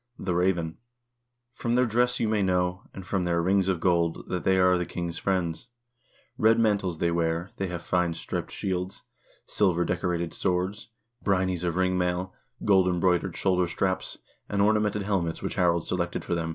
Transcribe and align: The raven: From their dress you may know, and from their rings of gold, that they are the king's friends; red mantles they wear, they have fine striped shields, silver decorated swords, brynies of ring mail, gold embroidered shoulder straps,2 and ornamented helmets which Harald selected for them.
The 0.17 0.33
raven: 0.33 0.79
From 1.53 1.73
their 1.73 1.85
dress 1.85 2.19
you 2.19 2.27
may 2.27 2.41
know, 2.41 2.81
and 2.91 3.05
from 3.05 3.21
their 3.23 3.39
rings 3.39 3.67
of 3.67 3.79
gold, 3.79 4.27
that 4.29 4.43
they 4.43 4.57
are 4.57 4.75
the 4.75 4.85
king's 4.87 5.19
friends; 5.19 5.67
red 6.39 6.57
mantles 6.57 6.97
they 6.97 7.11
wear, 7.11 7.51
they 7.57 7.67
have 7.67 7.83
fine 7.83 8.15
striped 8.15 8.49
shields, 8.51 9.03
silver 9.45 9.85
decorated 9.85 10.33
swords, 10.33 10.89
brynies 11.23 11.63
of 11.63 11.75
ring 11.75 11.99
mail, 11.99 12.33
gold 12.65 12.87
embroidered 12.87 13.37
shoulder 13.37 13.67
straps,2 13.67 14.17
and 14.49 14.63
ornamented 14.63 15.03
helmets 15.03 15.43
which 15.43 15.53
Harald 15.53 15.85
selected 15.85 16.25
for 16.25 16.33
them. 16.33 16.49